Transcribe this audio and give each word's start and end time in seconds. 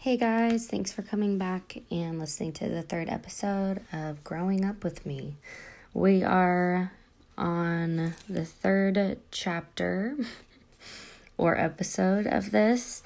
Hey 0.00 0.16
guys, 0.16 0.68
thanks 0.68 0.92
for 0.92 1.02
coming 1.02 1.38
back 1.38 1.78
and 1.90 2.20
listening 2.20 2.52
to 2.52 2.68
the 2.68 2.82
third 2.82 3.08
episode 3.08 3.80
of 3.92 4.22
Growing 4.22 4.64
Up 4.64 4.84
with 4.84 5.04
Me. 5.04 5.34
We 5.92 6.22
are 6.22 6.92
on 7.36 8.14
the 8.28 8.44
third 8.44 9.18
chapter 9.32 10.16
or 11.36 11.58
episode 11.58 12.28
of 12.28 12.52
this. 12.52 13.02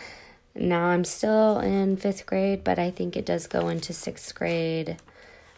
Now 0.54 0.84
I'm 0.84 1.04
still 1.04 1.60
in 1.60 1.96
fifth 1.96 2.26
grade, 2.26 2.62
but 2.62 2.78
I 2.78 2.90
think 2.90 3.16
it 3.16 3.24
does 3.24 3.46
go 3.46 3.68
into 3.68 3.94
sixth 3.94 4.34
grade, 4.34 4.98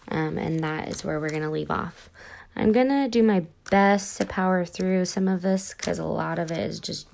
um, 0.06 0.38
and 0.38 0.60
that 0.60 0.86
is 0.86 1.04
where 1.04 1.18
we're 1.18 1.30
going 1.30 1.42
to 1.42 1.50
leave 1.50 1.72
off. 1.72 2.10
I'm 2.54 2.70
going 2.70 2.90
to 2.90 3.08
do 3.08 3.24
my 3.24 3.44
best 3.72 4.18
to 4.18 4.24
power 4.24 4.64
through 4.64 5.06
some 5.06 5.26
of 5.26 5.42
this 5.42 5.74
because 5.74 5.98
a 5.98 6.04
lot 6.04 6.38
of 6.38 6.52
it 6.52 6.58
is 6.60 6.78
just 6.78 7.08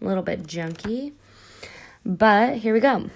a 0.00 0.06
little 0.06 0.22
bit 0.22 0.44
junky. 0.44 1.12
But 2.06 2.56
here 2.56 2.72
we 2.72 2.80
go. 2.80 3.10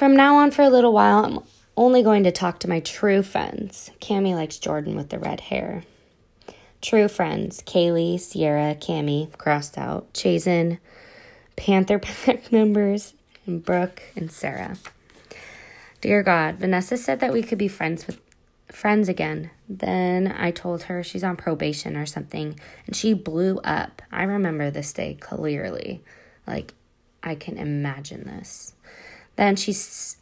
From 0.00 0.16
now 0.16 0.36
on, 0.36 0.50
for 0.50 0.62
a 0.62 0.70
little 0.70 0.94
while, 0.94 1.26
I'm 1.26 1.40
only 1.76 2.02
going 2.02 2.24
to 2.24 2.32
talk 2.32 2.60
to 2.60 2.70
my 2.70 2.80
true 2.80 3.22
friends. 3.22 3.90
Cami 4.00 4.34
likes 4.34 4.56
Jordan 4.56 4.96
with 4.96 5.10
the 5.10 5.18
red 5.18 5.40
hair. 5.40 5.82
True 6.80 7.06
friends 7.06 7.62
Kaylee, 7.66 8.18
Sierra, 8.18 8.74
Cami, 8.76 9.30
crossed 9.36 9.76
out, 9.76 10.10
Chazen, 10.14 10.78
Panther 11.54 11.98
Pack 12.24 12.50
members, 12.50 13.12
and 13.44 13.62
Brooke 13.62 14.00
and 14.16 14.32
Sarah. 14.32 14.78
Dear 16.00 16.22
God, 16.22 16.54
Vanessa 16.54 16.96
said 16.96 17.20
that 17.20 17.34
we 17.34 17.42
could 17.42 17.58
be 17.58 17.68
friends 17.68 18.06
with 18.06 18.18
friends 18.68 19.06
again. 19.06 19.50
Then 19.68 20.34
I 20.34 20.50
told 20.50 20.84
her 20.84 21.02
she's 21.02 21.22
on 21.22 21.36
probation 21.36 21.98
or 21.98 22.06
something, 22.06 22.58
and 22.86 22.96
she 22.96 23.12
blew 23.12 23.58
up. 23.64 24.00
I 24.10 24.22
remember 24.22 24.70
this 24.70 24.94
day 24.94 25.18
clearly. 25.20 26.02
Like 26.46 26.72
I 27.22 27.34
can 27.34 27.58
imagine 27.58 28.24
this. 28.24 28.72
Then 29.40 29.56
she, 29.56 29.74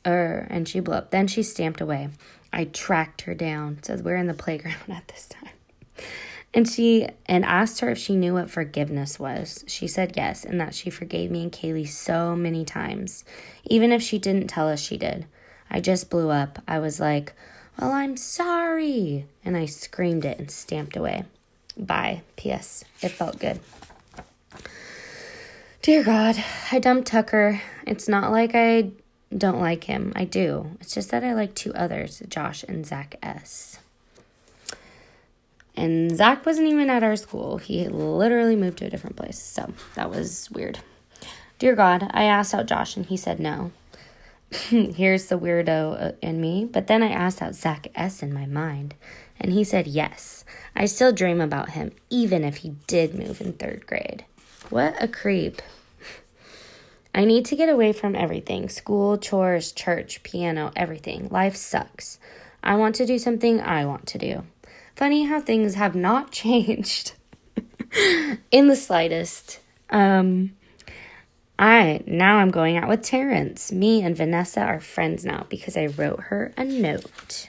er, 0.06 0.46
and 0.48 0.68
she 0.68 0.78
blew 0.78 0.94
up. 0.94 1.10
Then 1.10 1.26
she 1.26 1.42
stamped 1.42 1.80
away. 1.80 2.10
I 2.52 2.66
tracked 2.66 3.22
her 3.22 3.34
down. 3.34 3.82
Says 3.82 4.00
we're 4.00 4.14
in 4.14 4.28
the 4.28 4.32
playground 4.32 4.76
at 4.88 5.08
this 5.08 5.26
time. 5.26 6.06
And 6.54 6.68
she 6.68 7.08
and 7.26 7.44
asked 7.44 7.80
her 7.80 7.90
if 7.90 7.98
she 7.98 8.14
knew 8.14 8.34
what 8.34 8.48
forgiveness 8.48 9.18
was. 9.18 9.64
She 9.66 9.88
said 9.88 10.14
yes, 10.16 10.44
and 10.44 10.60
that 10.60 10.72
she 10.72 10.88
forgave 10.88 11.32
me 11.32 11.42
and 11.42 11.50
Kaylee 11.50 11.88
so 11.88 12.36
many 12.36 12.64
times, 12.64 13.24
even 13.64 13.90
if 13.90 14.02
she 14.02 14.20
didn't 14.20 14.46
tell 14.46 14.68
us 14.68 14.80
she 14.80 14.96
did. 14.96 15.26
I 15.68 15.80
just 15.80 16.10
blew 16.10 16.30
up. 16.30 16.62
I 16.68 16.78
was 16.78 17.00
like, 17.00 17.32
"Well, 17.76 17.90
I'm 17.90 18.16
sorry," 18.16 19.26
and 19.44 19.56
I 19.56 19.66
screamed 19.66 20.24
it 20.26 20.38
and 20.38 20.48
stamped 20.48 20.96
away. 20.96 21.24
Bye. 21.76 22.22
P.S. 22.36 22.84
It 23.02 23.08
felt 23.08 23.40
good. 23.40 23.58
Dear 25.82 26.04
God, 26.04 26.36
I 26.70 26.78
dumped 26.78 27.08
Tucker. 27.08 27.60
It's 27.84 28.08
not 28.08 28.30
like 28.30 28.52
I 28.54 28.92
don't 29.36 29.60
like 29.60 29.84
him. 29.84 30.12
I 30.16 30.24
do. 30.24 30.78
It's 30.80 30.94
just 30.94 31.10
that 31.10 31.24
I 31.24 31.34
like 31.34 31.54
two 31.54 31.74
others, 31.74 32.22
Josh 32.28 32.64
and 32.64 32.86
Zach 32.86 33.16
S. 33.22 33.78
And 35.76 36.16
Zach 36.16 36.44
wasn't 36.44 36.68
even 36.68 36.90
at 36.90 37.04
our 37.04 37.14
school. 37.14 37.58
He 37.58 37.86
literally 37.86 38.56
moved 38.56 38.78
to 38.78 38.86
a 38.86 38.90
different 38.90 39.16
place. 39.16 39.38
So 39.38 39.72
that 39.94 40.10
was 40.10 40.50
weird. 40.50 40.80
Dear 41.58 41.76
God, 41.76 42.10
I 42.12 42.24
asked 42.24 42.54
out 42.54 42.66
Josh 42.66 42.96
and 42.96 43.06
he 43.06 43.16
said 43.16 43.38
no. 43.38 43.70
Here's 44.50 45.26
the 45.26 45.38
weirdo 45.38 46.02
uh, 46.02 46.12
in 46.20 46.40
me. 46.40 46.64
But 46.64 46.86
then 46.86 47.02
I 47.02 47.10
asked 47.10 47.42
out 47.42 47.54
Zach 47.54 47.88
S 47.94 48.22
in 48.22 48.32
my 48.32 48.46
mind 48.46 48.94
and 49.38 49.52
he 49.52 49.62
said 49.62 49.86
yes. 49.86 50.44
I 50.74 50.86
still 50.86 51.12
dream 51.12 51.40
about 51.40 51.70
him, 51.70 51.92
even 52.10 52.44
if 52.44 52.58
he 52.58 52.70
did 52.86 53.14
move 53.14 53.40
in 53.40 53.52
third 53.52 53.86
grade. 53.86 54.24
What 54.70 55.00
a 55.00 55.06
creep. 55.06 55.62
I 57.14 57.24
need 57.24 57.46
to 57.46 57.56
get 57.56 57.68
away 57.68 57.92
from 57.92 58.14
everything 58.14 58.68
school, 58.68 59.18
chores, 59.18 59.72
church, 59.72 60.22
piano, 60.22 60.72
everything. 60.76 61.28
Life 61.30 61.56
sucks. 61.56 62.18
I 62.62 62.76
want 62.76 62.94
to 62.96 63.06
do 63.06 63.18
something 63.18 63.60
I 63.60 63.86
want 63.86 64.06
to 64.08 64.18
do. 64.18 64.44
Funny 64.94 65.24
how 65.24 65.40
things 65.40 65.74
have 65.74 65.94
not 65.94 66.30
changed 66.32 67.12
in 68.50 68.68
the 68.68 68.76
slightest. 68.76 69.60
Um, 69.90 70.52
I 71.58 72.02
now 72.06 72.36
I'm 72.36 72.50
going 72.50 72.76
out 72.76 72.88
with 72.88 73.02
Terrence. 73.02 73.72
Me 73.72 74.02
and 74.02 74.16
Vanessa 74.16 74.60
are 74.60 74.80
friends 74.80 75.24
now 75.24 75.46
because 75.48 75.76
I 75.76 75.86
wrote 75.86 76.20
her 76.24 76.52
a 76.56 76.64
note. 76.64 77.48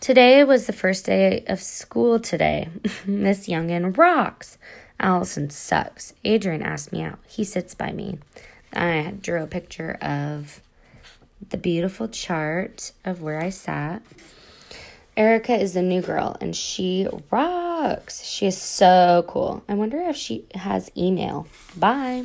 Today 0.00 0.42
was 0.42 0.66
the 0.66 0.72
first 0.72 1.06
day 1.06 1.44
of 1.46 1.60
school 1.60 2.18
today. 2.18 2.68
Miss 3.06 3.46
Youngin 3.46 3.96
rocks. 3.96 4.58
Allison 5.02 5.50
sucks. 5.50 6.14
Adrian 6.24 6.62
asked 6.62 6.92
me 6.92 7.02
out. 7.02 7.18
He 7.26 7.44
sits 7.44 7.74
by 7.74 7.92
me. 7.92 8.18
I 8.72 9.14
drew 9.20 9.42
a 9.42 9.46
picture 9.46 9.98
of 10.00 10.62
the 11.50 11.56
beautiful 11.56 12.08
chart 12.08 12.92
of 13.04 13.20
where 13.20 13.40
I 13.40 13.50
sat. 13.50 14.02
Erica 15.16 15.54
is 15.54 15.74
the 15.74 15.82
new 15.82 16.00
girl 16.00 16.36
and 16.40 16.56
she 16.56 17.06
rocks. 17.30 18.24
She 18.24 18.46
is 18.46 18.56
so 18.56 19.24
cool. 19.28 19.62
I 19.68 19.74
wonder 19.74 20.00
if 20.00 20.16
she 20.16 20.46
has 20.54 20.90
email. 20.96 21.46
Bye. 21.76 22.24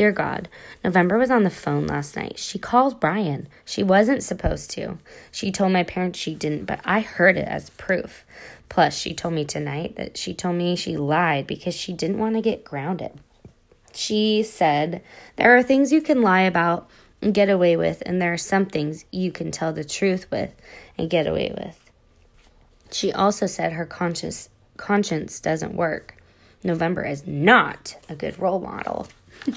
Dear 0.00 0.12
God, 0.12 0.48
November 0.82 1.18
was 1.18 1.30
on 1.30 1.44
the 1.44 1.50
phone 1.50 1.86
last 1.86 2.16
night. 2.16 2.38
She 2.38 2.58
called 2.58 3.00
Brian. 3.00 3.48
She 3.66 3.82
wasn't 3.82 4.22
supposed 4.22 4.70
to. 4.70 4.96
She 5.30 5.52
told 5.52 5.72
my 5.72 5.82
parents 5.82 6.18
she 6.18 6.34
didn't, 6.34 6.64
but 6.64 6.80
I 6.86 7.00
heard 7.00 7.36
it 7.36 7.46
as 7.46 7.68
proof. 7.68 8.24
Plus, 8.70 8.96
she 8.96 9.12
told 9.12 9.34
me 9.34 9.44
tonight 9.44 9.96
that 9.96 10.16
she 10.16 10.32
told 10.32 10.56
me 10.56 10.74
she 10.74 10.96
lied 10.96 11.46
because 11.46 11.74
she 11.74 11.92
didn't 11.92 12.16
want 12.16 12.34
to 12.34 12.40
get 12.40 12.64
grounded. 12.64 13.12
She 13.92 14.42
said, 14.42 15.02
There 15.36 15.54
are 15.54 15.62
things 15.62 15.92
you 15.92 16.00
can 16.00 16.22
lie 16.22 16.44
about 16.48 16.88
and 17.20 17.34
get 17.34 17.50
away 17.50 17.76
with, 17.76 18.02
and 18.06 18.22
there 18.22 18.32
are 18.32 18.38
some 18.38 18.64
things 18.64 19.04
you 19.10 19.30
can 19.30 19.50
tell 19.50 19.74
the 19.74 19.84
truth 19.84 20.30
with 20.30 20.54
and 20.96 21.10
get 21.10 21.26
away 21.26 21.54
with. 21.54 21.78
She 22.90 23.12
also 23.12 23.44
said 23.44 23.74
her 23.74 23.84
conscience 23.84 24.48
conscience 24.78 25.40
doesn't 25.40 25.74
work. 25.74 26.16
November 26.64 27.04
is 27.04 27.26
not 27.26 27.96
a 28.08 28.14
good 28.14 28.38
role 28.38 28.60
model. 28.60 29.06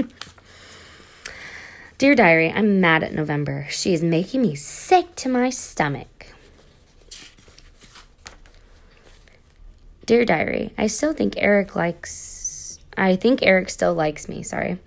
Dear 1.98 2.16
Diary, 2.16 2.52
I'm 2.52 2.82
mad 2.82 3.04
at 3.04 3.14
November. 3.14 3.68
She 3.70 3.94
is 3.94 4.04
making 4.04 4.42
me 4.42 4.56
sick 4.56 5.16
to 5.18 5.30
my 5.30 5.50
stomach. 5.50 6.28
Dear 10.06 10.26
Diary, 10.26 10.74
I 10.78 10.88
still 10.88 11.14
think 11.14 11.36
Eric 11.38 11.78
likes. 11.78 12.80
I 12.98 13.16
think 13.16 13.40
Eric 13.42 13.70
still 13.70 13.94
likes 13.94 14.28
me, 14.28 14.44
sorry. 14.44 14.80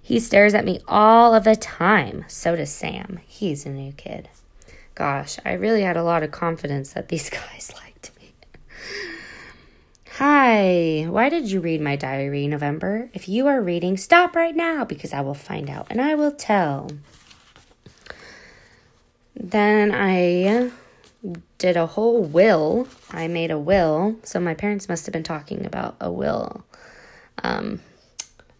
He 0.00 0.20
stares 0.20 0.54
at 0.54 0.64
me 0.64 0.80
all 0.86 1.34
of 1.34 1.44
the 1.44 1.56
time. 1.56 2.24
So 2.28 2.56
does 2.56 2.70
Sam. 2.70 3.20
He's 3.26 3.66
a 3.66 3.70
new 3.70 3.92
kid. 3.92 4.28
Gosh, 4.94 5.38
I 5.44 5.52
really 5.54 5.82
had 5.82 5.96
a 5.96 6.02
lot 6.04 6.22
of 6.22 6.30
confidence 6.30 6.92
that 6.92 7.08
these 7.08 7.30
guys 7.30 7.72
liked 7.82 8.10
me. 8.19 8.19
Hi, 10.22 11.06
why 11.08 11.30
did 11.30 11.50
you 11.50 11.60
read 11.60 11.80
my 11.80 11.96
diary, 11.96 12.46
November? 12.46 13.08
If 13.14 13.26
you 13.26 13.46
are 13.46 13.62
reading, 13.62 13.96
stop 13.96 14.36
right 14.36 14.54
now 14.54 14.84
because 14.84 15.14
I 15.14 15.22
will 15.22 15.32
find 15.32 15.70
out 15.70 15.86
and 15.88 15.98
I 15.98 16.14
will 16.14 16.30
tell. 16.30 16.90
Then 19.34 19.92
I 19.94 20.72
did 21.56 21.78
a 21.78 21.86
whole 21.86 22.22
will. 22.22 22.86
I 23.10 23.28
made 23.28 23.50
a 23.50 23.58
will. 23.58 24.16
So 24.22 24.38
my 24.40 24.52
parents 24.52 24.90
must 24.90 25.06
have 25.06 25.14
been 25.14 25.22
talking 25.22 25.64
about 25.64 25.96
a 26.02 26.12
will, 26.12 26.66
um, 27.42 27.80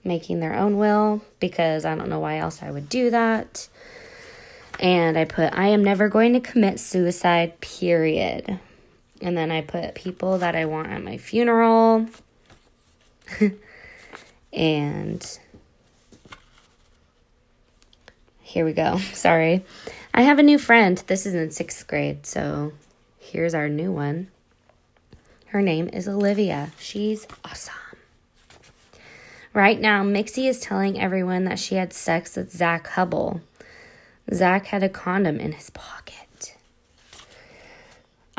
making 0.03 0.41
their 0.41 0.54
own 0.54 0.78
will 0.78 1.21
because 1.41 1.84
I 1.84 1.94
don't 1.94 2.09
know 2.09 2.21
why 2.21 2.38
else 2.38 2.62
I 2.62 2.71
would 2.71 2.88
do 2.88 3.10
that. 3.10 3.69
And 4.78 5.19
I 5.19 5.27
put, 5.27 5.53
I 5.53 5.66
am 5.66 5.84
never 5.84 6.09
going 6.09 6.32
to 6.32 6.41
commit 6.41 6.81
suicide, 6.81 7.60
period. 7.60 8.59
And 9.21 9.37
then 9.37 9.51
I 9.51 9.61
put 9.61 9.95
people 9.95 10.39
that 10.39 10.57
I 10.57 10.65
want 10.65 10.89
at 10.89 11.03
my 11.03 11.17
funeral. 11.19 12.07
and 14.53 15.39
here 18.41 18.65
we 18.65 18.72
go. 18.72 18.99
Sorry. 19.13 19.65
I 20.13 20.22
have 20.22 20.39
a 20.39 20.43
new 20.43 20.59
friend. 20.59 21.03
This 21.07 21.27
is 21.27 21.34
in 21.34 21.51
sixth 21.51 21.87
grade, 21.87 22.27
so 22.27 22.72
here's 23.19 23.55
our 23.55 23.69
new 23.69 23.93
one. 23.93 24.28
Her 25.47 25.63
name 25.63 25.89
is 25.93 26.09
Olivia. 26.09 26.73
She's 26.78 27.27
awesome. 27.45 27.75
Right 29.53 29.81
now, 29.81 30.05
Mixie 30.05 30.49
is 30.49 30.61
telling 30.61 31.01
everyone 31.01 31.45
that 31.45 31.59
she 31.59 31.75
had 31.75 31.93
sex 31.93 32.37
with 32.37 32.53
Zach 32.53 32.87
Hubble. 32.89 33.41
Zach 34.33 34.66
had 34.66 34.84
a 34.84 34.89
condom 34.89 35.41
in 35.41 35.53
his 35.53 35.71
pocket. 35.71 36.20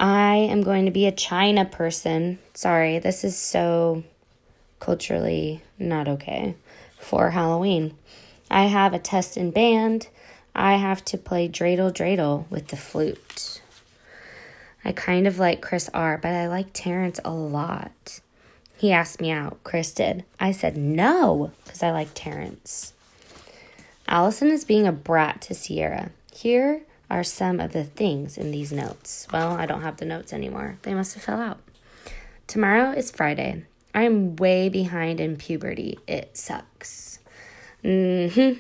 I 0.02 0.38
am 0.38 0.64
going 0.64 0.86
to 0.86 0.92
be 0.92 1.06
a 1.06 1.12
China 1.12 1.64
person. 1.64 2.40
Sorry, 2.56 2.98
this 2.98 3.24
is 3.24 3.38
so 3.38 4.04
culturally 4.80 5.62
not 5.78 6.08
okay 6.08 6.56
for 6.98 7.30
Halloween. 7.30 7.96
I 8.50 8.64
have 8.64 8.96
a 8.96 9.00
test 9.00 9.38
in 9.38 9.52
band. 9.52 10.08
I 10.56 10.78
have 10.78 11.06
to 11.06 11.20
play 11.20 11.48
dreidel 11.48 11.94
dreidel 11.94 12.50
with 12.50 12.70
the 12.70 12.78
flute. 12.78 13.62
I 14.84 14.92
kind 14.92 15.28
of 15.28 15.38
like 15.38 15.62
Chris 15.62 15.88
R, 15.94 16.18
but 16.18 16.32
I 16.32 16.48
like 16.48 16.74
Terrence 16.74 17.20
a 17.24 17.30
lot. 17.30 18.22
He 18.78 18.92
asked 18.92 19.22
me 19.22 19.30
out. 19.30 19.64
Chris 19.64 19.94
did. 19.94 20.26
I 20.40 20.52
said 20.52 20.76
no 20.76 21.52
because 21.64 21.84
I 21.84 21.92
like 21.92 22.10
Terrence. 22.16 22.94
Allison 24.08 24.50
is 24.50 24.66
being 24.66 24.88
a 24.88 24.92
brat 24.92 25.42
to 25.42 25.54
Sierra. 25.54 26.10
Here 26.34 26.82
are 27.12 27.24
some 27.26 27.60
of 27.60 27.74
the 27.74 27.84
things 27.84 28.38
in 28.38 28.52
these 28.52 28.72
notes. 28.72 29.28
Well, 29.34 29.52
I 29.52 29.66
don't 29.66 29.82
have 29.82 29.98
the 29.98 30.06
notes 30.06 30.32
anymore. 30.32 30.78
They 30.84 30.94
must 30.94 31.14
have 31.14 31.24
fell 31.24 31.42
out. 31.42 31.60
Tomorrow 32.48 32.94
is 32.94 33.12
Friday. 33.12 33.66
I 33.94 34.04
am 34.04 34.38
way 34.38 34.70
behind 34.70 35.20
in 35.20 35.36
puberty. 35.36 36.00
It 36.08 36.38
sucks. 36.38 37.20
hmm 37.84 38.54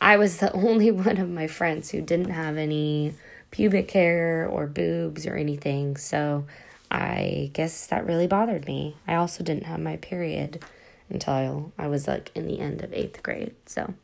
I 0.00 0.16
was 0.16 0.38
the 0.38 0.52
only 0.68 0.92
one 0.92 1.18
of 1.18 1.28
my 1.28 1.48
friends 1.48 1.90
who 1.90 2.00
didn't 2.00 2.30
have 2.30 2.56
any 2.56 3.14
pubic 3.50 3.90
hair 3.90 4.48
or 4.48 4.68
boobs 4.68 5.26
or 5.26 5.34
anything, 5.34 5.96
so 5.96 6.44
I 6.92 7.50
guess 7.54 7.88
that 7.88 8.06
really 8.06 8.28
bothered 8.28 8.66
me. 8.66 8.94
I 9.08 9.16
also 9.16 9.42
didn't 9.42 9.66
have 9.66 9.80
my 9.80 9.96
period 9.96 10.62
until 11.10 11.72
I 11.76 11.88
was 11.88 12.06
like 12.06 12.30
in 12.36 12.46
the 12.46 12.60
end 12.60 12.82
of 12.84 12.92
eighth 12.92 13.20
grade, 13.24 13.54
so. 13.66 13.94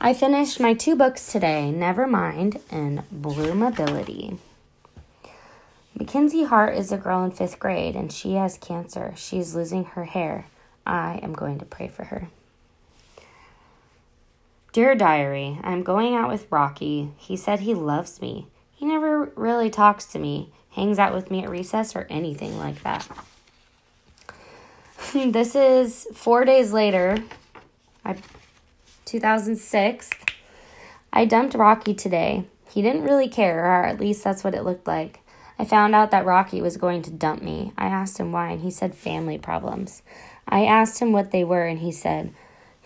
I 0.00 0.14
finished 0.14 0.60
my 0.60 0.74
two 0.74 0.94
books 0.94 1.32
today 1.32 1.72
Nevermind 1.74 2.60
and 2.70 3.02
Bloomability. 3.12 4.38
Mackenzie 5.98 6.44
Hart 6.44 6.76
is 6.76 6.92
a 6.92 6.96
girl 6.96 7.24
in 7.24 7.32
fifth 7.32 7.58
grade 7.58 7.96
and 7.96 8.12
she 8.12 8.34
has 8.34 8.58
cancer. 8.58 9.12
She's 9.16 9.56
losing 9.56 9.84
her 9.84 10.04
hair. 10.04 10.46
I 10.86 11.18
am 11.20 11.32
going 11.32 11.58
to 11.58 11.64
pray 11.64 11.88
for 11.88 12.04
her. 12.04 12.28
Dear 14.72 14.94
Diary, 14.94 15.58
I'm 15.64 15.82
going 15.82 16.14
out 16.14 16.30
with 16.30 16.46
Rocky. 16.48 17.10
He 17.16 17.36
said 17.36 17.60
he 17.60 17.74
loves 17.74 18.20
me. 18.20 18.46
He 18.76 18.86
never 18.86 19.32
really 19.34 19.68
talks 19.68 20.04
to 20.12 20.20
me, 20.20 20.52
hangs 20.70 21.00
out 21.00 21.12
with 21.12 21.28
me 21.28 21.42
at 21.42 21.50
recess, 21.50 21.96
or 21.96 22.06
anything 22.08 22.56
like 22.56 22.84
that. 22.84 23.08
this 25.12 25.56
is 25.56 26.06
four 26.14 26.44
days 26.44 26.72
later. 26.72 27.18
I 28.04 28.14
2006. 29.08 30.10
I 31.12 31.24
dumped 31.24 31.54
Rocky 31.54 31.94
today. 31.94 32.44
He 32.70 32.82
didn't 32.82 33.04
really 33.04 33.28
care, 33.28 33.64
or 33.64 33.84
at 33.86 33.98
least 33.98 34.22
that's 34.22 34.44
what 34.44 34.54
it 34.54 34.64
looked 34.64 34.86
like. 34.86 35.20
I 35.58 35.64
found 35.64 35.94
out 35.94 36.10
that 36.12 36.26
Rocky 36.26 36.60
was 36.60 36.76
going 36.76 37.02
to 37.02 37.10
dump 37.10 37.42
me. 37.42 37.72
I 37.76 37.86
asked 37.86 38.18
him 38.18 38.30
why, 38.30 38.50
and 38.50 38.60
he 38.60 38.70
said 38.70 38.94
family 38.94 39.38
problems. 39.38 40.02
I 40.46 40.64
asked 40.64 41.00
him 41.00 41.12
what 41.12 41.30
they 41.30 41.42
were, 41.42 41.64
and 41.64 41.80
he 41.80 41.90
said 41.90 42.32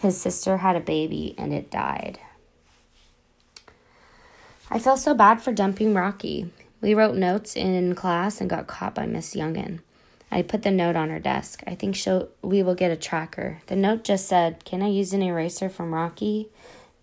his 0.02 0.20
sister 0.20 0.58
had 0.58 0.74
a 0.74 0.80
baby 0.80 1.32
and 1.38 1.54
it 1.54 1.70
died. 1.70 2.18
I 4.68 4.80
felt 4.80 4.98
so 4.98 5.14
bad 5.14 5.40
for 5.40 5.52
dumping 5.52 5.94
Rocky. 5.94 6.50
We 6.80 6.92
wrote 6.92 7.14
notes 7.14 7.54
in 7.54 7.94
class 7.94 8.40
and 8.40 8.50
got 8.50 8.66
caught 8.66 8.96
by 8.96 9.06
Miss 9.06 9.34
Youngin. 9.34 9.78
I 10.32 10.40
put 10.40 10.62
the 10.62 10.70
note 10.70 10.96
on 10.96 11.10
her 11.10 11.18
desk. 11.20 11.62
I 11.66 11.74
think 11.74 11.94
she'll 11.94 12.30
we 12.40 12.62
will 12.62 12.74
get 12.74 12.90
a 12.90 12.96
tracker. 12.96 13.60
The 13.66 13.76
note 13.76 14.02
just 14.02 14.26
said, 14.26 14.64
"Can 14.64 14.82
I 14.82 14.88
use 14.88 15.12
an 15.12 15.22
eraser 15.22 15.68
from 15.68 15.92
Rocky?" 15.92 16.48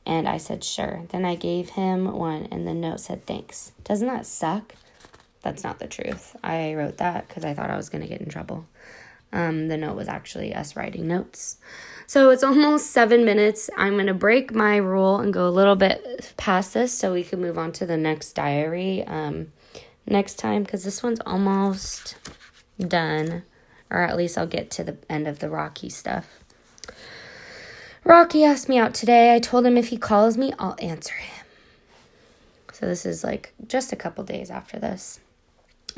And 0.03 0.27
I 0.27 0.37
said, 0.37 0.63
"Sure." 0.63 1.03
Then 1.09 1.25
I 1.25 1.35
gave 1.35 1.69
him 1.69 2.11
one 2.11 2.47
and 2.51 2.67
the 2.67 2.73
note 2.73 3.01
said, 3.01 3.27
"Thanks." 3.27 3.71
Doesn't 3.83 4.07
that 4.07 4.25
suck? 4.25 4.73
That's 5.43 5.63
not 5.63 5.77
the 5.77 5.87
truth. 5.87 6.35
I 6.43 6.73
wrote 6.73 6.97
that 6.97 7.29
cuz 7.29 7.45
I 7.45 7.53
thought 7.53 7.69
I 7.69 7.77
was 7.77 7.89
going 7.89 8.01
to 8.01 8.09
get 8.09 8.19
in 8.19 8.29
trouble. 8.29 8.65
Um, 9.31 9.67
the 9.67 9.77
note 9.77 9.95
was 9.95 10.07
actually 10.07 10.55
us 10.55 10.75
writing 10.75 11.07
notes. 11.07 11.57
So 12.07 12.31
it's 12.31 12.43
almost 12.43 12.89
seven 12.89 13.23
minutes. 13.23 13.69
I'm 13.77 13.93
going 13.93 14.07
to 14.07 14.15
break 14.15 14.51
my 14.55 14.77
rule 14.77 15.19
and 15.19 15.31
go 15.31 15.47
a 15.47 15.51
little 15.51 15.75
bit 15.75 16.33
past 16.35 16.73
this 16.73 16.97
so 16.97 17.13
we 17.13 17.23
can 17.23 17.39
move 17.39 17.59
on 17.59 17.71
to 17.73 17.85
the 17.85 17.97
next 17.97 18.33
diary 18.33 19.05
um, 19.05 19.51
next 20.07 20.39
time 20.39 20.63
because 20.63 20.83
this 20.83 21.03
one's 21.03 21.19
almost 21.27 22.15
done, 22.79 23.43
or 23.89 24.01
at 24.01 24.17
least 24.17 24.37
I'll 24.37 24.47
get 24.47 24.71
to 24.71 24.83
the 24.83 24.97
end 25.09 25.27
of 25.27 25.39
the 25.39 25.49
Rocky 25.49 25.89
stuff. 25.89 26.39
Rocky 28.03 28.43
asked 28.43 28.69
me 28.69 28.77
out 28.77 28.93
today. 28.93 29.35
I 29.35 29.39
told 29.39 29.65
him 29.65 29.77
if 29.77 29.89
he 29.89 29.97
calls 29.97 30.37
me, 30.37 30.53
I'll 30.57 30.75
answer 30.79 31.15
him. 31.15 31.45
So 32.73 32.85
this 32.85 33.05
is 33.05 33.23
like 33.23 33.53
just 33.67 33.91
a 33.91 33.97
couple 33.97 34.23
days 34.23 34.49
after 34.49 34.79
this. 34.79 35.19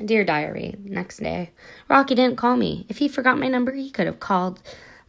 Dear 0.03 0.23
Diary, 0.23 0.75
next 0.83 1.17
day. 1.17 1.51
Rocky 1.87 2.15
didn't 2.15 2.37
call 2.37 2.57
me. 2.57 2.85
If 2.89 2.97
he 2.97 3.07
forgot 3.07 3.37
my 3.37 3.47
number, 3.47 3.71
he 3.71 3.91
could 3.91 4.07
have 4.07 4.19
called 4.19 4.59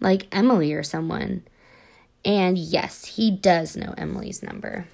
like 0.01 0.27
Emily 0.33 0.75
or 0.75 0.83
someone. 0.83 1.43
And 2.25 2.59
yes, 2.59 3.05
he 3.05 3.31
does 3.31 3.77
know 3.77 3.95
Emily's 3.97 4.43
number. 4.43 4.87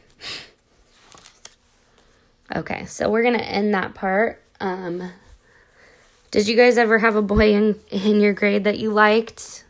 okay, 2.55 2.87
so 2.87 3.11
we're 3.11 3.23
going 3.23 3.39
to 3.39 3.45
end 3.45 3.75
that 3.75 3.95
part. 3.95 4.43
Um, 4.61 5.11
did 6.31 6.47
you 6.47 6.57
guys 6.57 6.77
ever 6.77 6.99
have 6.99 7.17
a 7.17 7.23
boy 7.23 7.55
in, 7.55 7.81
in 7.91 8.21
your 8.21 8.35
grade 8.35 8.65
that 8.65 8.79
you 8.79 8.91
liked? 8.91 9.65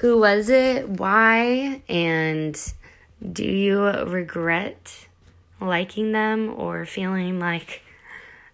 Who 0.00 0.18
was 0.18 0.48
it? 0.48 0.88
Why? 0.88 1.82
And 1.88 2.72
do 3.32 3.44
you 3.44 3.82
regret 3.84 5.06
liking 5.60 6.12
them 6.12 6.54
or 6.56 6.86
feeling 6.86 7.40
like 7.40 7.82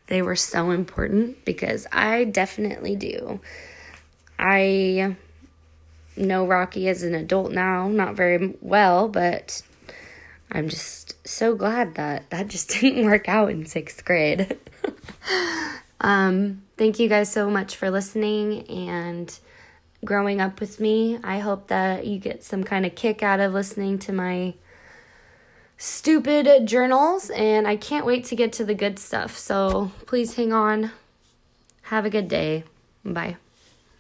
they 0.06 0.22
were 0.22 0.36
so 0.36 0.70
important? 0.70 1.44
Because 1.44 1.86
I 1.92 2.24
definitely 2.24 2.96
do. 2.96 3.40
I 4.38 5.16
know 6.16 6.46
Rocky 6.46 6.88
as 6.88 7.02
an 7.02 7.14
adult 7.14 7.52
now, 7.52 7.88
not 7.88 8.14
very 8.14 8.56
well, 8.60 9.08
but 9.08 9.62
I'm 10.50 10.68
just 10.68 11.26
so 11.26 11.54
glad 11.54 11.94
that 11.96 12.30
that 12.30 12.48
just 12.48 12.70
didn't 12.80 13.04
work 13.04 13.28
out 13.28 13.50
in 13.50 13.66
sixth 13.66 14.04
grade. 14.04 14.56
um, 16.02 16.62
thank 16.76 16.98
you 16.98 17.08
guys 17.08 17.32
so 17.32 17.48
much 17.48 17.76
for 17.76 17.90
listening 17.90 18.68
and 18.68 19.38
growing 20.04 20.40
up 20.40 20.60
with 20.60 20.80
me. 20.80 21.18
I 21.22 21.38
hope 21.38 21.68
that 21.68 22.06
you 22.06 22.18
get 22.18 22.44
some 22.44 22.64
kind 22.64 22.84
of 22.84 22.94
kick 22.94 23.22
out 23.22 23.40
of 23.40 23.54
listening 23.54 23.98
to 24.00 24.12
my 24.12 24.54
stupid 25.78 26.66
journals, 26.66 27.30
and 27.30 27.66
I 27.66 27.76
can't 27.76 28.04
wait 28.04 28.24
to 28.26 28.36
get 28.36 28.52
to 28.54 28.64
the 28.64 28.74
good 28.74 28.98
stuff. 28.98 29.38
So 29.38 29.92
please 30.06 30.34
hang 30.34 30.52
on. 30.52 30.90
Have 31.82 32.04
a 32.04 32.10
good 32.10 32.28
day. 32.28 32.64
Bye. 33.04 33.36